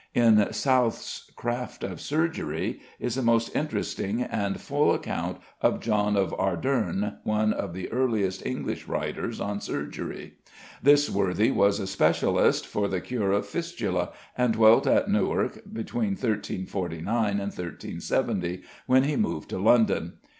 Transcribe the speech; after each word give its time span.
In 0.15 0.51
South's 0.51 1.29
"Craft 1.35 1.83
of 1.83 2.01
Surgery" 2.01 2.79
is 2.99 3.17
a 3.17 3.21
most 3.21 3.55
interesting 3.55 4.23
and 4.23 4.59
full 4.59 4.95
account 4.95 5.37
of 5.61 5.79
=John 5.79 6.17
of 6.17 6.33
Arderne=, 6.39 7.19
one 7.23 7.53
of 7.53 7.75
the 7.75 7.87
earliest 7.91 8.43
English 8.43 8.87
writers 8.87 9.39
on 9.39 9.61
surgery. 9.61 10.37
This 10.81 11.07
worthy 11.07 11.51
was 11.51 11.79
a 11.79 11.85
specialist 11.85 12.65
for 12.65 12.87
the 12.87 12.99
cure 12.99 13.31
of 13.31 13.45
fistula, 13.45 14.09
and 14.35 14.53
dwelt 14.53 14.87
at 14.87 15.07
Newark 15.07 15.71
between 15.71 16.15
1349 16.15 17.31
and 17.33 17.39
1370, 17.51 18.63
when 18.87 19.03
he 19.03 19.15
moved 19.15 19.49
to 19.51 19.59
London. 19.59 20.13